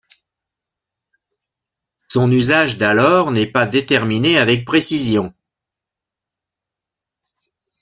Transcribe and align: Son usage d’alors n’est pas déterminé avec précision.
Son 2.07 2.31
usage 2.31 2.79
d’alors 2.79 3.29
n’est 3.31 3.45
pas 3.51 3.67
déterminé 3.67 4.39
avec 4.39 4.65
précision. 4.65 5.31